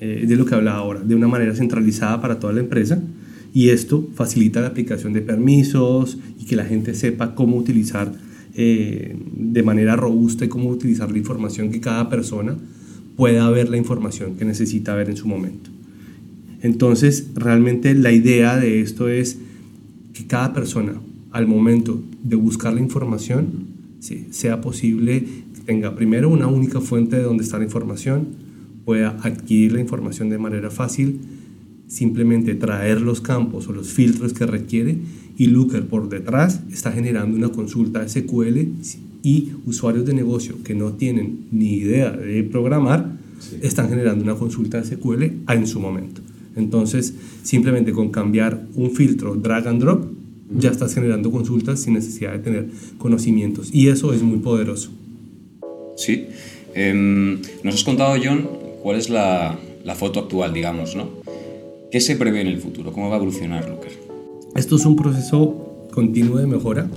Eh, 0.00 0.24
de 0.26 0.36
lo 0.36 0.44
que 0.44 0.54
hablaba 0.54 0.78
ahora, 0.78 1.00
de 1.00 1.14
una 1.14 1.28
manera 1.28 1.54
centralizada 1.54 2.20
para 2.20 2.38
toda 2.38 2.52
la 2.52 2.60
empresa 2.60 3.00
y 3.54 3.68
esto 3.68 4.08
facilita 4.14 4.60
la 4.60 4.66
aplicación 4.66 5.12
de 5.12 5.20
permisos 5.20 6.18
y 6.38 6.44
que 6.44 6.56
la 6.56 6.64
gente 6.64 6.94
sepa 6.94 7.36
cómo 7.36 7.56
utilizar 7.56 8.12
eh, 8.56 9.16
de 9.36 9.62
manera 9.62 9.94
robusta 9.94 10.44
y 10.44 10.48
cómo 10.48 10.68
utilizar 10.68 11.12
la 11.12 11.18
información 11.18 11.70
que 11.70 11.80
cada 11.80 12.10
persona 12.10 12.56
pueda 13.16 13.48
ver 13.50 13.68
la 13.68 13.76
información 13.76 14.34
que 14.34 14.44
necesita 14.44 14.96
ver 14.96 15.08
en 15.08 15.16
su 15.16 15.28
momento. 15.28 15.70
Entonces, 16.60 17.28
realmente 17.36 17.94
la 17.94 18.10
idea 18.10 18.58
de 18.58 18.80
esto 18.80 19.08
es 19.08 19.38
que 20.12 20.26
cada 20.26 20.52
persona, 20.52 21.00
al 21.30 21.46
momento 21.46 22.02
de 22.22 22.34
buscar 22.34 22.74
la 22.74 22.80
información, 22.80 23.72
sea 24.30 24.60
posible 24.60 25.24
tenga 25.64 25.94
primero 25.94 26.28
una 26.28 26.46
única 26.46 26.80
fuente 26.80 27.16
de 27.16 27.22
donde 27.22 27.44
está 27.44 27.58
la 27.58 27.64
información, 27.64 28.28
pueda 28.84 29.16
adquirir 29.22 29.72
la 29.72 29.80
información 29.80 30.28
de 30.28 30.38
manera 30.38 30.70
fácil, 30.70 31.20
simplemente 31.88 32.54
traer 32.54 33.00
los 33.00 33.20
campos 33.20 33.68
o 33.68 33.72
los 33.72 33.92
filtros 33.92 34.32
que 34.32 34.46
requiere 34.46 34.98
y 35.36 35.46
Looker 35.46 35.86
por 35.86 36.08
detrás 36.08 36.60
está 36.72 36.92
generando 36.92 37.36
una 37.36 37.50
consulta 37.50 38.06
SQL 38.08 38.58
y 39.22 39.52
usuarios 39.66 40.04
de 40.04 40.14
negocio 40.14 40.56
que 40.62 40.74
no 40.74 40.92
tienen 40.92 41.46
ni 41.50 41.74
idea 41.74 42.10
de 42.12 42.42
programar 42.44 43.18
están 43.62 43.88
generando 43.88 44.24
una 44.24 44.34
consulta 44.34 44.82
SQL 44.82 45.22
en 45.48 45.66
su 45.66 45.80
momento. 45.80 46.20
Entonces, 46.56 47.14
simplemente 47.42 47.92
con 47.92 48.10
cambiar 48.10 48.66
un 48.74 48.92
filtro 48.92 49.34
drag 49.34 49.66
and 49.66 49.80
drop, 49.80 50.04
ya 50.56 50.70
estás 50.70 50.94
generando 50.94 51.30
consultas 51.30 51.80
sin 51.80 51.94
necesidad 51.94 52.32
de 52.32 52.38
tener 52.38 52.70
conocimientos. 52.98 53.70
Y 53.72 53.88
eso 53.88 54.12
es 54.12 54.22
muy 54.22 54.38
poderoso. 54.38 54.90
Sí. 55.96 56.28
Em, 56.74 57.40
nos 57.62 57.76
has 57.76 57.84
contado, 57.84 58.16
John, 58.22 58.48
cuál 58.82 58.96
es 58.96 59.08
la, 59.10 59.58
la, 59.84 59.94
foto 59.94 60.20
actual, 60.20 60.52
digamos, 60.52 60.96
¿no? 60.96 61.08
¿Qué 61.90 62.00
se 62.00 62.16
prevé 62.16 62.40
en 62.40 62.48
el 62.48 62.58
futuro? 62.58 62.92
¿Cómo 62.92 63.08
va 63.08 63.14
a 63.14 63.18
evolucionar 63.18 63.68
Looker? 63.68 63.92
Esto 64.56 64.76
es 64.76 64.84
un 64.84 64.96
proceso 64.96 65.86
continuo 65.92 66.38
de 66.38 66.46
mejora, 66.46 66.88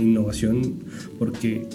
innovación, 0.00 0.84
porque 1.18 1.66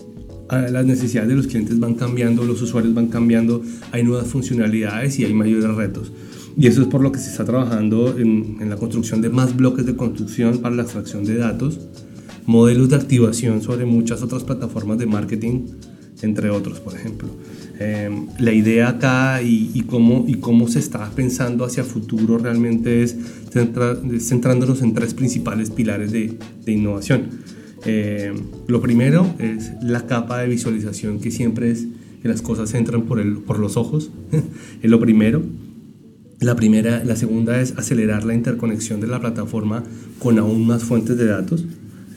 las 0.50 0.86
necesidades 0.86 1.30
de 1.30 1.36
los 1.36 1.48
clientes 1.48 1.80
van 1.80 1.94
cambiando, 1.94 2.44
los 2.44 2.62
usuarios 2.62 2.94
van 2.94 3.08
cambiando, 3.08 3.62
hay 3.92 4.04
nuevas 4.04 4.28
funcionalidades 4.28 5.20
y 5.20 5.26
hay 5.26 5.34
mayores 5.34 5.76
retos. 5.76 6.12
Y 6.58 6.68
eso 6.68 6.82
es 6.82 6.88
por 6.88 7.02
lo 7.02 7.12
que 7.12 7.20
se 7.20 7.30
está 7.30 7.46
trabajando 7.46 8.18
en, 8.18 8.58
en, 8.60 8.70
la 8.70 8.76
construcción 8.76 9.22
de 9.22 9.30
más 9.30 9.56
bloques 9.56 9.86
de 9.86 9.96
construcción 9.96 10.58
para 10.58 10.76
la 10.76 10.82
extracción 10.84 11.24
de 11.24 11.38
datos, 11.38 11.80
modelos 12.46 12.90
de 12.90 12.96
activación 12.96 13.62
sobre 13.62 13.86
muchas 13.86 14.24
otras 14.24 14.44
plataformas 14.44 14.98
de 14.98 15.06
marketing, 15.06 15.68
entre 16.22 16.50
otros, 16.50 16.80
por 16.80 16.96
ejemplo. 16.96 17.30
Eh, 17.80 18.10
la 18.40 18.52
idea 18.52 18.90
acá 18.90 19.42
y, 19.42 19.84
cómo, 19.88 20.26
y 20.28 20.36
cómo 20.36 20.68
se 20.68 20.80
está 20.80 21.10
pensando 21.12 21.64
hacia 21.64 21.84
futuro 21.84 22.38
realmente 22.38 23.04
es 23.04 23.16
centrándonos 23.52 24.82
en 24.82 24.94
tres 24.94 25.14
principales 25.14 25.70
pilares 25.70 26.12
de, 26.12 26.38
innovación. 26.68 27.24
Eh, 27.86 28.34
lo 28.68 28.82
primero 28.82 29.34
es 29.40 29.72
la 29.82 30.06
capa 30.06 30.40
de 30.40 30.50
visualización 30.50 31.20
que 31.22 31.32
siempre 31.32 31.72
es 31.72 31.88
que 32.22 32.28
las 32.28 32.42
cosas 32.42 32.74
entran 32.74 33.04
por, 33.04 33.20
el, 33.20 33.38
por 33.38 33.60
los 33.60 33.78
ojos, 33.78 34.12
es 34.82 34.90
lo 34.90 35.00
primero. 35.00 35.42
La, 36.42 36.56
primera, 36.56 37.04
la 37.04 37.16
segunda 37.16 37.60
es 37.60 37.78
acelerar 37.78 38.24
la 38.24 38.34
interconexión 38.34 39.02
de 39.02 39.08
la 39.08 39.20
plataforma 39.20 39.84
con 40.20 40.40
aún 40.40 40.66
más 40.66 40.84
fuentes 40.84 41.18
de 41.18 41.26
datos. 41.26 41.66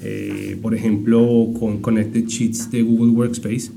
Eh, 0.05 0.59
por 0.61 0.75
ejemplo, 0.75 1.51
con 1.59 1.81
Connected 1.81 2.27
Sheets 2.27 2.71
de 2.71 2.83
Google 2.83 3.13
Workspace, 3.13 3.71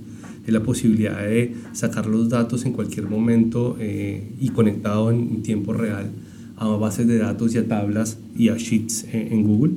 es 0.45 0.53
la 0.53 0.61
posibilidad 0.61 1.19
de 1.19 1.55
sacar 1.73 2.05
los 2.07 2.29
datos 2.29 2.65
en 2.65 2.73
cualquier 2.73 3.09
momento 3.09 3.77
eh, 3.79 4.31
y 4.39 4.49
conectado 4.49 5.11
en 5.11 5.41
tiempo 5.41 5.73
real 5.73 6.11
a 6.57 6.67
bases 6.67 7.07
de 7.07 7.17
datos 7.17 7.53
y 7.55 7.57
a 7.57 7.67
tablas 7.67 8.17
y 8.37 8.49
a 8.49 8.57
sheets 8.57 9.07
en, 9.11 9.43
Google. 9.43 9.73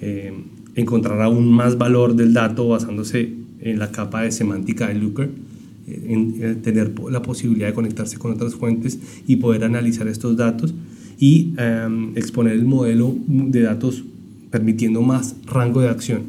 Eh, 0.00 0.32
encontrar 0.74 1.20
aún 1.22 1.50
más 1.52 1.78
valor 1.78 2.16
del 2.16 2.32
dato 2.32 2.68
basándose 2.68 3.32
en 3.60 3.78
la 3.78 3.90
capa 3.92 4.22
de 4.22 4.32
semántica 4.32 4.88
de 4.88 4.94
Looker 4.94 5.30
en, 5.86 6.62
tener 6.62 6.92
la 7.10 7.22
posibilidad 7.22 7.68
de 7.68 7.74
conectarse 7.74 8.18
con 8.18 8.32
otras 8.32 8.54
fuentes 8.54 8.98
y 9.26 9.36
poder 9.36 9.64
analizar 9.64 10.08
estos 10.08 10.36
datos 10.36 10.74
y 11.18 11.54
em, 11.58 12.16
exponer 12.16 12.54
el 12.54 12.64
modelo 12.64 13.14
de 13.26 13.62
datos 13.62 14.04
permitiendo 14.50 15.02
más 15.02 15.36
rango 15.46 15.80
de 15.80 15.88
acción. 15.88 16.22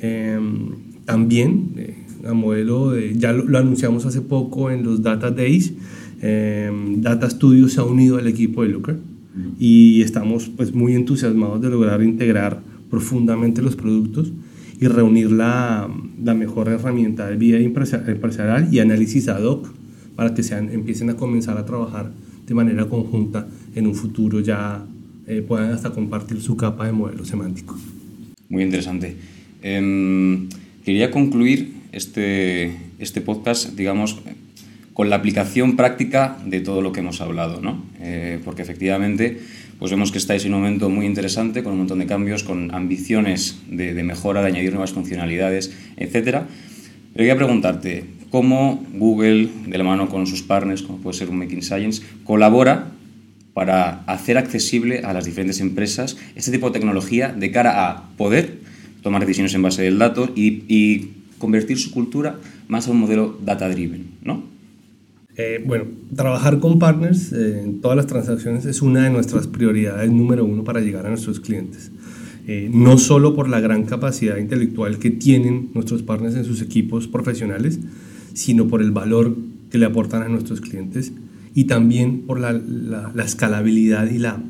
Em, 0.00 0.70
también, 1.04 1.70
eh, 1.76 1.94
a 2.26 2.34
modelo 2.34 2.92
de, 2.92 3.16
ya 3.16 3.32
lo, 3.32 3.58
anunciamos 3.58 4.06
hace 4.06 4.20
poco 4.20 4.70
en 4.70 4.84
los 4.84 5.02
Data 5.02 5.30
Days, 5.30 5.72
em, 6.20 7.00
Data 7.00 7.28
Studio 7.28 7.68
se 7.68 7.80
ha 7.80 7.84
unido 7.84 8.18
al 8.18 8.26
equipo 8.26 8.62
de 8.62 8.70
Looker 8.70 8.96
y 9.58 10.02
estamos 10.02 10.48
pues, 10.48 10.74
muy 10.74 10.94
entusiasmados 10.94 11.60
de 11.60 11.70
lograr 11.70 12.02
integrar 12.02 12.60
profundamente 12.90 13.62
los 13.62 13.76
productos 13.76 14.32
y 14.80 14.86
reunir 14.86 15.30
la, 15.30 15.88
la 16.22 16.34
mejor 16.34 16.68
herramienta 16.68 17.28
de 17.28 17.36
vida 17.36 17.58
empresarial 17.58 18.72
y 18.72 18.78
análisis 18.80 19.28
ad 19.28 19.42
hoc 19.42 19.68
para 20.16 20.34
que 20.34 20.42
sean, 20.42 20.70
empiecen 20.70 21.10
a 21.10 21.14
comenzar 21.14 21.56
a 21.58 21.64
trabajar 21.64 22.10
de 22.46 22.54
manera 22.54 22.86
conjunta 22.86 23.46
en 23.74 23.86
un 23.86 23.94
futuro 23.94 24.40
ya 24.40 24.84
eh, 25.26 25.44
puedan 25.46 25.70
hasta 25.72 25.90
compartir 25.90 26.40
su 26.40 26.56
capa 26.56 26.86
de 26.86 26.92
modelo 26.92 27.24
semántico. 27.24 27.76
Muy 28.48 28.62
interesante. 28.62 29.14
Em, 29.62 30.48
quería 30.84 31.10
concluir 31.10 31.77
este, 31.92 32.76
este 32.98 33.20
podcast, 33.20 33.70
digamos, 33.70 34.18
con 34.94 35.10
la 35.10 35.16
aplicación 35.16 35.76
práctica 35.76 36.38
de 36.44 36.60
todo 36.60 36.82
lo 36.82 36.92
que 36.92 37.00
hemos 37.00 37.20
hablado, 37.20 37.60
¿no? 37.60 37.84
Eh, 38.00 38.40
porque 38.44 38.62
efectivamente 38.62 39.38
pues 39.78 39.92
vemos 39.92 40.10
que 40.10 40.18
estáis 40.18 40.44
en 40.44 40.54
un 40.54 40.60
momento 40.60 40.90
muy 40.90 41.06
interesante, 41.06 41.62
con 41.62 41.72
un 41.72 41.78
montón 41.78 42.00
de 42.00 42.06
cambios, 42.06 42.42
con 42.42 42.74
ambiciones 42.74 43.60
de, 43.70 43.94
de 43.94 44.02
mejora, 44.02 44.42
de 44.42 44.48
añadir 44.48 44.72
nuevas 44.72 44.92
funcionalidades, 44.92 45.72
etc. 45.96 46.14
Pero 46.24 46.46
quería 47.14 47.36
preguntarte, 47.36 48.04
¿cómo 48.30 48.84
Google, 48.92 49.48
de 49.66 49.78
la 49.78 49.84
mano 49.84 50.08
con 50.08 50.26
sus 50.26 50.42
partners, 50.42 50.82
como 50.82 50.98
puede 50.98 51.16
ser 51.16 51.30
un 51.30 51.38
Making 51.38 51.62
Science, 51.62 52.02
colabora 52.24 52.90
para 53.54 54.02
hacer 54.06 54.36
accesible 54.36 55.02
a 55.04 55.12
las 55.12 55.24
diferentes 55.24 55.60
empresas 55.60 56.16
este 56.34 56.50
tipo 56.50 56.70
de 56.70 56.78
tecnología 56.78 57.28
de 57.28 57.50
cara 57.50 57.88
a 57.88 58.08
poder 58.16 58.58
tomar 59.02 59.20
decisiones 59.20 59.54
en 59.54 59.62
base 59.62 59.82
del 59.82 59.98
dato 59.98 60.32
y, 60.34 60.64
y 60.68 61.17
convertir 61.38 61.78
su 61.78 61.90
cultura 61.90 62.38
más 62.68 62.88
a 62.88 62.90
un 62.90 63.00
modelo 63.00 63.38
data-driven, 63.44 64.06
¿no? 64.22 64.42
Eh, 65.36 65.62
bueno, 65.64 65.84
trabajar 66.16 66.58
con 66.58 66.80
partners 66.80 67.32
eh, 67.32 67.62
en 67.62 67.80
todas 67.80 67.96
las 67.96 68.08
transacciones 68.08 68.64
es 68.64 68.82
una 68.82 69.04
de 69.04 69.10
nuestras 69.10 69.46
prioridades 69.46 70.10
número 70.10 70.44
uno 70.44 70.64
para 70.64 70.80
llegar 70.80 71.06
a 71.06 71.10
nuestros 71.10 71.38
clientes. 71.38 71.92
Eh, 72.48 72.68
no 72.72 72.98
solo 72.98 73.36
por 73.36 73.48
la 73.48 73.60
gran 73.60 73.84
capacidad 73.84 74.38
intelectual 74.38 74.98
que 74.98 75.10
tienen 75.10 75.70
nuestros 75.74 76.02
partners 76.02 76.34
en 76.34 76.44
sus 76.44 76.60
equipos 76.60 77.06
profesionales, 77.06 77.78
sino 78.32 78.66
por 78.66 78.82
el 78.82 78.90
valor 78.90 79.36
que 79.70 79.78
le 79.78 79.86
aportan 79.86 80.22
a 80.22 80.28
nuestros 80.28 80.60
clientes 80.60 81.12
y 81.54 81.64
también 81.64 82.22
por 82.22 82.40
la, 82.40 82.52
la, 82.52 83.12
la 83.14 83.24
escalabilidad 83.24 84.10
y 84.10 84.18
la 84.18 84.42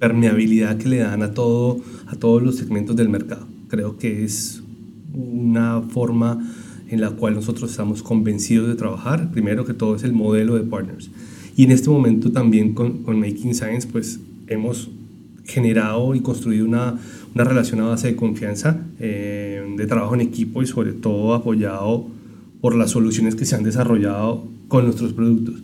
permeabilidad 0.00 0.76
que 0.76 0.88
le 0.88 0.98
dan 0.98 1.22
a, 1.22 1.32
todo, 1.32 1.80
a 2.06 2.16
todos 2.16 2.42
los 2.42 2.56
segmentos 2.56 2.96
del 2.96 3.08
mercado. 3.08 3.46
Creo 3.68 3.96
que 3.96 4.24
es 4.24 4.59
una 5.14 5.82
forma 5.82 6.38
en 6.88 7.00
la 7.00 7.10
cual 7.10 7.34
nosotros 7.34 7.70
estamos 7.70 8.02
convencidos 8.02 8.68
de 8.68 8.74
trabajar. 8.74 9.30
Primero 9.30 9.64
que 9.64 9.74
todo 9.74 9.94
es 9.96 10.02
el 10.02 10.12
modelo 10.12 10.56
de 10.56 10.62
partners. 10.62 11.10
Y 11.56 11.64
en 11.64 11.72
este 11.72 11.90
momento 11.90 12.32
también 12.32 12.74
con, 12.74 13.02
con 13.02 13.20
Making 13.20 13.54
Science, 13.54 13.88
pues 13.90 14.20
hemos 14.48 14.90
generado 15.44 16.14
y 16.14 16.20
construido 16.20 16.64
una, 16.64 16.98
una 17.34 17.44
relación 17.44 17.80
a 17.80 17.84
base 17.84 18.08
de 18.08 18.16
confianza, 18.16 18.82
eh, 18.98 19.62
de 19.76 19.86
trabajo 19.86 20.14
en 20.14 20.20
equipo 20.20 20.62
y 20.62 20.66
sobre 20.66 20.92
todo 20.92 21.34
apoyado 21.34 22.06
por 22.60 22.74
las 22.74 22.90
soluciones 22.90 23.34
que 23.34 23.44
se 23.44 23.56
han 23.56 23.62
desarrollado 23.62 24.46
con 24.68 24.84
nuestros 24.84 25.12
productos. 25.12 25.56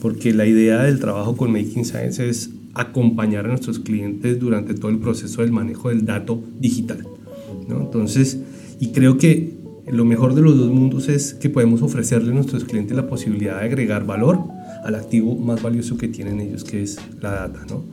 Porque 0.00 0.32
la 0.32 0.46
idea 0.46 0.82
del 0.82 0.98
trabajo 0.98 1.36
con 1.36 1.52
Making 1.52 1.84
Science 1.84 2.28
es 2.28 2.50
acompañar 2.74 3.44
a 3.44 3.48
nuestros 3.48 3.78
clientes 3.78 4.40
durante 4.40 4.74
todo 4.74 4.90
el 4.90 4.98
proceso 4.98 5.42
del 5.42 5.52
manejo 5.52 5.90
del 5.90 6.04
dato 6.04 6.42
digital. 6.58 7.06
¿no? 7.68 7.80
Entonces, 7.82 8.38
y 8.82 8.88
creo 8.88 9.16
que 9.16 9.54
lo 9.86 10.04
mejor 10.04 10.34
de 10.34 10.42
los 10.42 10.58
dos 10.58 10.68
mundos 10.72 11.08
es 11.08 11.34
que 11.34 11.48
podemos 11.48 11.82
ofrecerle 11.82 12.32
a 12.32 12.34
nuestros 12.34 12.64
clientes 12.64 12.96
la 12.96 13.06
posibilidad 13.06 13.60
de 13.60 13.66
agregar 13.66 14.04
valor 14.04 14.40
al 14.82 14.96
activo 14.96 15.36
más 15.36 15.62
valioso 15.62 15.96
que 15.96 16.08
tienen 16.08 16.40
ellos, 16.40 16.64
que 16.64 16.82
es 16.82 16.98
la 17.20 17.30
data, 17.30 17.64
¿no? 17.70 17.84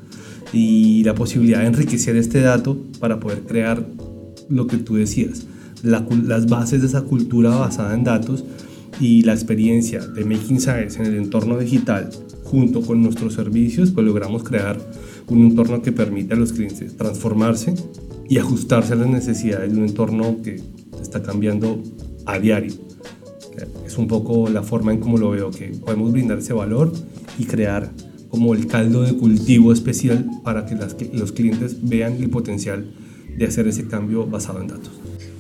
Y 0.52 1.04
la 1.04 1.14
posibilidad 1.14 1.60
de 1.60 1.68
enriquecer 1.68 2.16
este 2.16 2.42
dato 2.42 2.76
para 3.00 3.20
poder 3.20 3.42
crear 3.42 3.86
lo 4.50 4.66
que 4.66 4.78
tú 4.78 4.96
decías, 4.96 5.46
las 5.84 6.48
bases 6.48 6.82
de 6.82 6.88
esa 6.88 7.04
cultura 7.04 7.52
basada 7.52 7.94
en 7.94 8.04
datos 8.04 8.44
y 9.00 9.22
la 9.22 9.34
experiencia 9.34 10.00
de 10.00 10.26
Making 10.26 10.60
Science 10.60 11.00
en 11.00 11.06
el 11.06 11.18
entorno 11.18 11.60
digital 11.60 12.10
junto 12.46 12.82
con 12.82 13.04
nuestros 13.04 13.36
servicios, 13.36 13.92
pues 13.92 14.08
logramos 14.08 14.44
crear 14.44 14.80
un 15.28 15.42
entorno 15.44 15.84
que 15.84 15.92
permite 15.92 16.34
a 16.34 16.38
los 16.38 16.52
clientes 16.52 16.98
transformarse 16.98 17.76
y 18.28 18.40
ajustarse 18.40 18.94
a 18.94 18.96
las 18.96 19.08
necesidades 19.08 19.72
de 19.72 19.78
un 19.78 19.86
entorno 19.86 20.38
que 20.44 20.60
está 21.10 21.24
cambiando 21.24 21.82
a 22.26 22.40
diario. 22.40 22.74
Es 23.86 23.98
un 23.98 24.08
poco 24.08 24.48
la 24.48 24.62
forma 24.62 24.94
en 24.94 25.00
cómo 25.00 25.18
lo 25.18 25.32
veo, 25.32 25.52
que 25.52 25.68
podemos 25.68 26.12
brindar 26.12 26.38
ese 26.38 26.54
valor 26.54 26.94
y 27.38 27.46
crear 27.46 27.92
como 28.30 28.54
el 28.54 28.68
caldo 28.68 29.02
de 29.02 29.14
cultivo 29.14 29.74
especial 29.74 30.30
para 30.44 30.66
que 30.68 30.76
las, 30.76 30.96
los 31.12 31.32
clientes 31.32 31.78
vean 31.82 32.14
el 32.14 32.30
potencial 32.30 32.86
de 33.36 33.46
hacer 33.46 33.68
ese 33.68 33.88
cambio 33.88 34.28
basado 34.28 34.62
en 34.62 34.68
datos. 34.68 34.92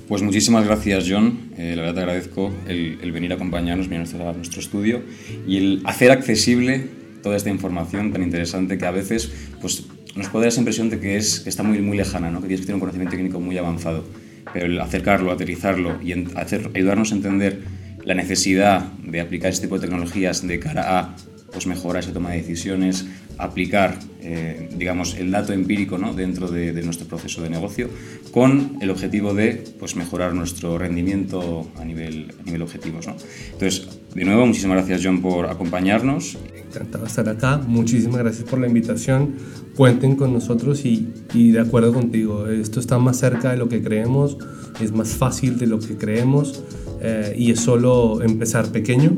Pues 0.07 0.23
muchísimas 0.23 0.65
gracias, 0.65 1.05
John. 1.07 1.51
Eh, 1.55 1.75
la 1.75 1.83
verdad 1.83 1.93
te 1.93 1.99
agradezco 2.01 2.51
el, 2.67 2.97
el, 3.01 3.11
venir 3.11 3.31
a 3.31 3.35
acompañarnos, 3.35 3.87
venir 3.87 4.07
a 4.07 4.33
nuestro 4.33 4.59
estudio 4.59 5.03
y 5.47 5.57
el 5.57 5.81
hacer 5.85 6.09
accesible 6.09 6.87
toda 7.21 7.37
esta 7.37 7.51
información 7.51 8.11
tan 8.11 8.23
interesante 8.23 8.79
que 8.79 8.85
a 8.87 8.91
veces 8.91 9.31
pues, 9.61 9.85
nos 10.15 10.29
puede 10.29 10.45
dar 10.45 10.49
esa 10.49 10.61
impresión 10.61 10.89
de 10.89 10.99
que, 10.99 11.15
es, 11.15 11.41
que 11.41 11.49
está 11.49 11.61
muy, 11.61 11.77
muy 11.79 11.95
lejana, 11.95 12.31
¿no? 12.31 12.41
que 12.41 12.47
tienes 12.47 12.61
que 12.61 12.65
tener 12.65 12.75
un 12.75 12.79
conocimiento 12.79 13.15
técnico 13.15 13.39
muy 13.39 13.57
avanzado 13.59 14.03
pero 14.53 14.65
el 14.65 14.79
acercarlo, 14.79 15.31
aterrizarlo 15.31 16.01
y 16.01 16.13
hacer, 16.35 16.69
ayudarnos 16.73 17.11
a 17.11 17.15
entender 17.15 17.59
la 18.03 18.13
necesidad 18.13 18.91
de 19.03 19.21
aplicar 19.21 19.51
este 19.51 19.67
tipo 19.67 19.75
de 19.75 19.87
tecnologías 19.87 20.45
de 20.47 20.59
cara 20.59 20.99
a 20.99 21.15
pues 21.51 21.67
mejorar 21.67 22.03
esa 22.03 22.13
toma 22.13 22.31
de 22.31 22.37
decisiones, 22.37 23.05
aplicar, 23.37 23.97
eh, 24.21 24.69
digamos, 24.75 25.15
el 25.15 25.31
dato 25.31 25.53
empírico 25.53 25.97
¿no? 25.97 26.13
dentro 26.13 26.47
de, 26.47 26.73
nuestro 26.83 27.07
proceso 27.07 27.41
de 27.41 27.49
negocio, 27.49 27.89
con 28.31 28.77
el 28.81 28.89
objetivo 28.89 29.33
de 29.33 29.63
pues, 29.79 29.95
mejorar 29.95 30.33
nuestro 30.33 30.77
rendimiento 30.77 31.71
a 31.79 31.85
nivel, 31.85 32.33
a 32.39 32.43
nivel 32.43 32.61
objetivos. 32.61 33.07
¿no? 33.07 33.15
Entonces, 33.53 33.87
de 34.13 34.25
nuevo, 34.25 34.45
muchísimas 34.45 34.77
gracias, 34.77 35.01
John, 35.03 35.21
por 35.21 35.47
acompañarnos. 35.47 36.37
Encantado 36.69 37.07
estar 37.07 37.27
acá. 37.27 37.59
Muchísimas 37.67 38.19
gracias 38.19 38.47
por 38.47 38.59
la 38.59 38.67
invitación. 38.67 39.33
Cuenten 39.75 40.15
con 40.15 40.33
nosotros 40.33 40.85
y, 40.85 41.11
y 41.33 41.51
de 41.51 41.59
acuerdo 41.61 41.93
contigo. 41.93 42.47
Esto 42.47 42.79
está 42.79 42.99
más 42.99 43.17
cerca 43.17 43.51
de 43.51 43.57
lo 43.57 43.69
que 43.69 43.81
creemos, 43.81 44.37
es 44.79 44.91
más 44.91 45.09
fácil 45.09 45.57
de 45.57 45.65
lo 45.65 45.79
que 45.79 45.97
creemos 45.97 46.63
eh, 47.01 47.33
y 47.37 47.51
es 47.51 47.59
solo 47.59 48.21
empezar 48.21 48.71
pequeño, 48.71 49.17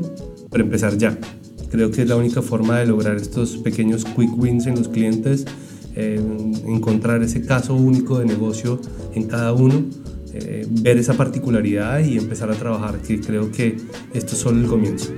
pero 0.50 0.64
empezar 0.64 0.96
ya. 0.96 1.18
Creo 1.70 1.90
que 1.90 2.02
es 2.02 2.08
la 2.08 2.16
única 2.16 2.42
forma 2.42 2.78
de 2.78 2.86
lograr 2.86 3.16
estos 3.16 3.56
pequeños 3.58 4.04
quick 4.04 4.36
wins 4.38 4.66
en 4.66 4.76
los 4.76 4.88
clientes, 4.88 5.46
encontrar 5.94 7.22
ese 7.22 7.42
caso 7.42 7.74
único 7.74 8.18
de 8.18 8.26
negocio 8.26 8.80
en 9.14 9.24
cada 9.24 9.52
uno, 9.52 9.84
eh, 10.32 10.66
ver 10.70 10.98
esa 10.98 11.14
particularidad 11.14 12.04
y 12.04 12.18
empezar 12.18 12.50
a 12.50 12.54
trabajar, 12.54 13.00
que 13.00 13.20
creo 13.20 13.50
que 13.50 13.76
esto 14.14 14.34
es 14.34 14.38
solo 14.38 14.60
el 14.60 14.66
comienzo. 14.66 15.12